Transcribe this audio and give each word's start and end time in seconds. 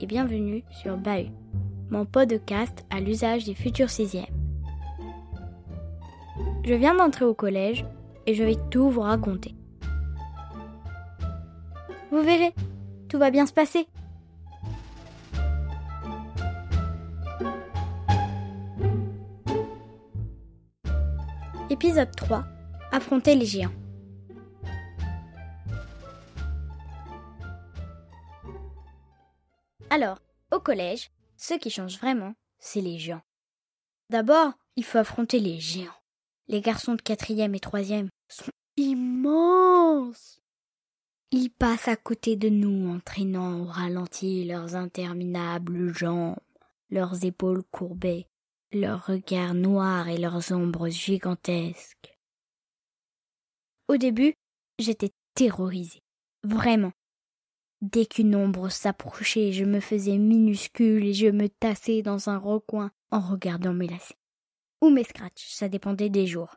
et 0.00 0.06
bienvenue 0.06 0.64
sur 0.70 0.96
Bahut, 0.96 1.30
mon 1.90 2.06
podcast 2.06 2.82
à 2.88 2.98
l'usage 2.98 3.44
des 3.44 3.54
futurs 3.54 3.90
sixièmes. 3.90 4.24
Je 6.64 6.72
viens 6.72 6.94
d'entrer 6.94 7.26
au 7.26 7.34
collège 7.34 7.84
et 8.26 8.32
je 8.32 8.42
vais 8.42 8.56
tout 8.70 8.88
vous 8.88 9.02
raconter. 9.02 9.54
Vous 12.10 12.22
verrez, 12.22 12.54
tout 13.10 13.18
va 13.18 13.30
bien 13.30 13.44
se 13.44 13.52
passer. 13.52 13.86
Épisode 21.68 22.16
3 22.16 22.44
Affronter 22.92 23.34
les 23.34 23.44
géants. 23.44 23.83
Alors, 29.90 30.18
au 30.52 30.60
collège, 30.60 31.10
ce 31.36 31.54
qui 31.54 31.70
change 31.70 31.98
vraiment, 31.98 32.34
c'est 32.58 32.80
les 32.80 32.98
géants. 32.98 33.22
D'abord, 34.10 34.52
il 34.76 34.84
faut 34.84 34.98
affronter 34.98 35.40
les 35.40 35.60
géants. 35.60 36.00
Les 36.48 36.60
garçons 36.60 36.94
de 36.94 37.02
quatrième 37.02 37.54
et 37.54 37.60
troisième 37.60 38.08
sont 38.28 38.50
immenses. 38.76 40.40
Ils 41.30 41.50
passent 41.50 41.88
à 41.88 41.96
côté 41.96 42.36
de 42.36 42.48
nous 42.48 42.94
en 42.94 43.00
traînant 43.00 43.60
au 43.60 43.64
ralenti 43.64 44.44
leurs 44.44 44.76
interminables 44.76 45.92
jambes, 45.94 46.38
leurs 46.90 47.24
épaules 47.24 47.64
courbées, 47.70 48.26
leurs 48.72 49.06
regards 49.06 49.54
noirs 49.54 50.08
et 50.08 50.18
leurs 50.18 50.52
ombres 50.52 50.88
gigantesques. 50.88 52.18
Au 53.88 53.96
début, 53.96 54.34
j'étais 54.78 55.10
terrorisée. 55.34 56.00
Vraiment. 56.42 56.92
Dès 57.80 58.06
qu'une 58.06 58.34
ombre 58.34 58.70
s'approchait, 58.70 59.52
je 59.52 59.64
me 59.64 59.80
faisais 59.80 60.18
minuscule 60.18 61.04
et 61.04 61.12
je 61.12 61.26
me 61.26 61.48
tassais 61.48 62.02
dans 62.02 62.30
un 62.30 62.38
recoin 62.38 62.90
en 63.10 63.20
regardant 63.20 63.74
mes 63.74 63.88
lacets. 63.88 64.16
Ou 64.80 64.90
mes 64.90 65.04
scratchs, 65.04 65.52
ça 65.52 65.68
dépendait 65.68 66.10
des 66.10 66.26
jours. 66.26 66.56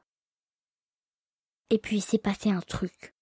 Et 1.70 1.80
puis 1.80 2.02
s'est 2.02 2.18
passé 2.18 2.50
un 2.50 2.62
truc. 2.62 3.14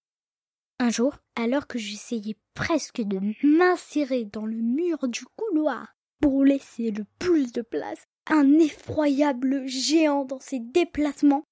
Un 0.78 0.90
jour, 0.90 1.16
alors 1.34 1.66
que 1.66 1.78
j'essayais 1.78 2.36
presque 2.54 3.00
de 3.00 3.18
m'insérer 3.42 4.24
dans 4.24 4.46
le 4.46 4.56
mur 4.56 5.08
du 5.08 5.24
couloir 5.36 5.96
pour 6.20 6.44
laisser 6.44 6.90
le 6.90 7.04
plus 7.18 7.52
de 7.52 7.62
place, 7.62 8.04
un 8.26 8.58
effroyable 8.58 9.66
géant 9.66 10.24
dans 10.24 10.40
ses 10.40 10.60
déplacements, 10.60 11.44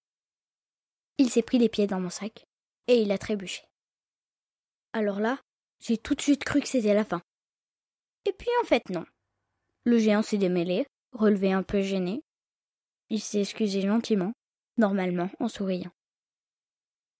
il 1.18 1.30
s'est 1.30 1.42
pris 1.42 1.58
les 1.58 1.68
pieds 1.68 1.86
dans 1.86 2.00
mon 2.00 2.10
sac 2.10 2.46
et 2.88 3.02
il 3.02 3.12
a 3.12 3.18
trébuché. 3.18 3.62
Alors 4.92 5.20
là, 5.20 5.40
j'ai 5.84 5.98
tout 5.98 6.14
de 6.14 6.20
suite 6.22 6.44
cru 6.44 6.60
que 6.60 6.68
c'était 6.68 6.94
la 6.94 7.04
fin. 7.04 7.20
Et 8.24 8.32
puis 8.32 8.48
en 8.62 8.64
fait 8.64 8.88
non. 8.88 9.04
Le 9.84 9.98
géant 9.98 10.22
s'est 10.22 10.38
démêlé, 10.38 10.86
relevé 11.12 11.52
un 11.52 11.62
peu 11.62 11.82
gêné. 11.82 12.22
Il 13.10 13.20
s'est 13.20 13.40
excusé 13.40 13.82
gentiment, 13.82 14.32
normalement 14.78 15.30
en 15.40 15.48
souriant. 15.48 15.92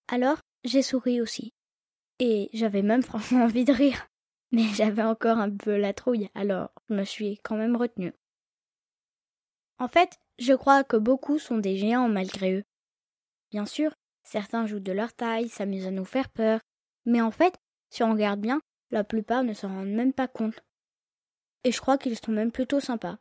Alors 0.09 0.39
j'ai 0.65 0.81
souri 0.81 1.20
aussi. 1.20 1.53
Et 2.19 2.48
j'avais 2.55 2.83
même 2.83 3.03
franchement 3.11 3.45
envie 3.45 3.65
de 3.65 3.73
rire. 3.73 4.07
Mais 4.51 4.65
j'avais 4.75 5.03
encore 5.03 5.39
un 5.39 5.51
peu 5.51 5.77
la 5.77 5.92
trouille, 5.92 6.31
alors 6.35 6.70
je 6.89 6.95
me 6.95 7.05
suis 7.05 7.39
quand 7.39 7.57
même 7.57 7.77
retenue. 7.77 8.15
En 9.79 9.89
fait, 9.89 10.17
je 10.39 10.55
crois 10.55 10.85
que 10.85 10.97
beaucoup 10.97 11.39
sont 11.39 11.59
des 11.59 11.77
géants 11.77 12.09
malgré 12.09 12.55
eux. 12.55 12.65
Bien 13.51 13.67
sûr, 13.67 13.92
certains 14.23 14.67
jouent 14.67 14.81
de 14.81 14.92
leur 14.92 15.12
taille, 15.12 15.48
s'amusent 15.48 15.89
à 15.89 15.91
nous 15.91 16.05
faire 16.05 16.31
peur, 16.31 16.61
mais 17.05 17.20
en 17.20 17.33
fait, 17.33 17.58
si 17.94 18.02
on 18.02 18.10
regarde 18.10 18.40
bien, 18.40 18.60
la 18.90 19.05
plupart 19.05 19.44
ne 19.44 19.55
s'en 19.55 19.68
rendent 19.68 19.94
même 19.94 20.12
pas 20.12 20.27
compte. 20.27 20.64
Et 21.62 21.70
je 21.70 21.80
crois 21.80 21.96
qu'ils 21.96 22.18
sont 22.18 22.32
même 22.32 22.50
plutôt 22.50 22.80
sympas. 22.80 23.18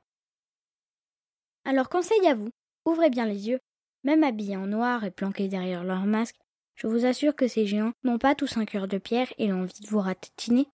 Alors 1.63 1.89
conseil 1.89 2.25
à 2.25 2.33
vous, 2.33 2.49
ouvrez 2.83 3.11
bien 3.11 3.27
les 3.27 3.49
yeux, 3.49 3.59
même 4.03 4.23
habillés 4.23 4.57
en 4.57 4.65
noir 4.65 5.03
et 5.03 5.11
planqués 5.11 5.47
derrière 5.47 5.83
leur 5.83 6.05
masque, 6.05 6.37
je 6.73 6.87
vous 6.87 7.05
assure 7.05 7.35
que 7.35 7.47
ces 7.47 7.67
géants 7.67 7.93
n'ont 8.03 8.17
pas 8.17 8.33
tous 8.33 8.57
un 8.57 8.65
cœur 8.65 8.87
de 8.87 8.97
pierre 8.97 9.31
et 9.37 9.47
l'envie 9.47 9.79
de 9.79 9.87
vous 9.87 9.99
ratatiner. 9.99 10.67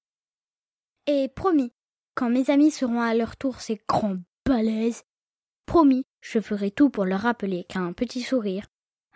Et 1.05 1.27
promis, 1.27 1.73
quand 2.15 2.29
mes 2.29 2.49
amis 2.49 2.71
seront 2.71 3.01
à 3.01 3.13
leur 3.13 3.35
tour 3.35 3.59
ces 3.59 3.81
grands 3.85 4.19
balaises, 4.45 5.03
promis, 5.65 6.05
je 6.21 6.39
ferai 6.39 6.71
tout 6.71 6.89
pour 6.89 7.03
leur 7.03 7.19
rappeler 7.19 7.65
qu'un 7.65 7.91
petit 7.91 8.21
sourire, 8.21 8.65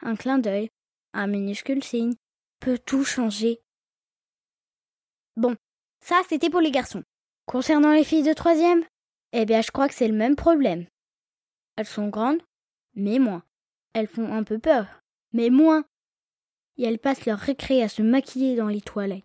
un 0.02 0.18
clin 0.18 0.40
d'œil, 0.40 0.72
un 1.14 1.28
minuscule 1.28 1.86
signe 1.86 2.16
peut 2.60 2.78
tout 2.78 3.06
changer 3.06 3.63
Bon, 5.36 5.56
ça 6.02 6.22
c'était 6.30 6.50
pour 6.50 6.62
les 6.62 6.72
garçons. 6.72 7.04
Concernant 7.46 7.92
les 7.92 8.04
filles 8.04 8.24
de 8.24 8.34
troisième, 8.34 8.84
eh 9.32 9.46
bien 9.46 9.62
je 9.62 9.72
crois 9.72 9.88
que 9.88 9.96
c'est 9.96 10.08
le 10.08 10.14
même 10.14 10.36
problème. 10.36 10.86
Elles 11.76 11.86
sont 11.86 12.10
grandes, 12.10 12.42
mais 12.96 13.20
moins. 13.20 13.44
Elles 13.94 14.08
font 14.08 14.32
un 14.32 14.44
peu 14.44 14.60
peur, 14.60 14.86
mais 15.34 15.50
moins. 15.50 15.86
Et 16.78 16.84
elles 16.84 17.00
passent 17.00 17.26
leur 17.26 17.40
récré 17.40 17.84
à 17.84 17.90
se 17.90 18.02
maquiller 18.02 18.56
dans 18.56 18.68
les 18.68 18.82
toilettes. 18.82 19.24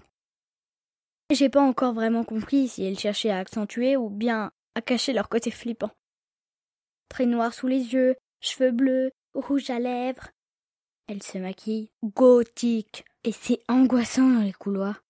J'ai 1.30 1.50
pas 1.50 1.62
encore 1.62 1.92
vraiment 1.92 2.24
compris 2.24 2.68
si 2.68 2.84
elles 2.84 2.98
cherchaient 2.98 3.30
à 3.30 3.38
accentuer 3.38 3.96
ou 3.96 4.08
bien 4.08 4.50
à 4.74 4.80
cacher 4.80 5.12
leur 5.12 5.28
côté 5.28 5.50
flippant. 5.50 5.90
Très 7.10 7.26
noir 7.26 7.52
sous 7.52 7.66
les 7.66 7.92
yeux, 7.92 8.16
cheveux 8.40 8.70
bleus, 8.70 9.10
rouge 9.34 9.68
à 9.70 9.78
lèvres. 9.78 10.28
Elles 11.06 11.22
se 11.22 11.38
maquillent 11.38 11.90
gothique 12.02 13.04
et 13.24 13.32
c'est 13.32 13.60
angoissant 13.68 14.28
dans 14.28 14.42
les 14.42 14.52
couloirs. 14.52 15.02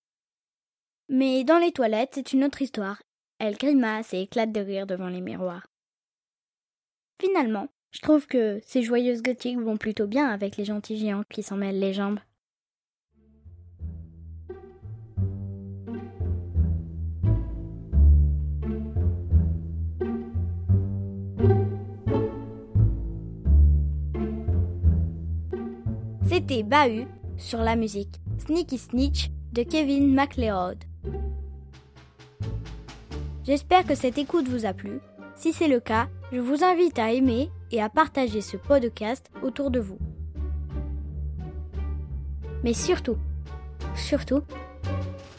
Mais 1.09 1.43
dans 1.43 1.59
les 1.59 1.73
toilettes, 1.73 2.11
c'est 2.13 2.33
une 2.33 2.45
autre 2.45 2.61
histoire. 2.61 3.03
Elle 3.39 3.57
grimace 3.57 4.13
et 4.13 4.21
éclate 4.21 4.53
de 4.53 4.61
rire 4.61 4.87
devant 4.87 5.09
les 5.09 5.23
miroirs. 5.23 5.67
Finalement, 7.21 7.69
je 7.93 8.01
trouve 8.01 8.27
que 8.27 8.61
ces 8.67 8.83
joyeuses 8.83 9.23
gothiques 9.23 9.59
vont 9.59 9.79
plutôt 9.79 10.07
bien 10.07 10.29
avec 10.29 10.57
les 10.57 10.65
gentils 10.65 10.99
géants 10.99 11.25
qui 11.31 11.43
s'en 11.43 11.57
mêlent 11.57 11.81
les 11.81 11.95
jambes. 11.95 12.21
C'était 26.29 26.63
Bahut 26.63 27.07
sur 27.39 27.61
la 27.61 27.75
musique 27.75 28.17
Sneaky 28.47 28.77
Snitch 28.77 29.31
de 29.53 29.63
Kevin 29.63 30.13
MacLeod. 30.13 30.88
J'espère 33.48 33.86
que 33.86 33.94
cette 33.94 34.19
écoute 34.19 34.47
vous 34.47 34.66
a 34.66 34.75
plu. 34.75 35.00
Si 35.34 35.54
c'est 35.54 35.69
le 35.69 35.81
cas, 35.81 36.10
je 36.32 36.38
vous 36.38 36.62
invite 36.62 36.98
à 36.98 37.12
aimer 37.12 37.50
et 37.70 37.81
à 37.81 37.88
partager 37.88 38.42
ce 38.42 38.59
podcast 38.59 39.31
autour 39.42 39.70
de 39.70 39.81
vous. 39.81 39.97
Mais 42.62 42.75
surtout, 42.75 43.16
surtout, 43.97 44.42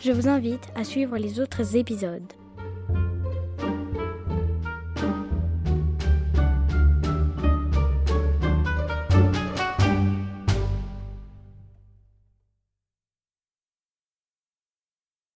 je 0.02 0.12
vous 0.12 0.28
invite 0.28 0.72
à 0.74 0.84
suivre 0.84 1.20
les 1.20 1.40
autres 1.40 1.76
épisodes. 1.76 2.34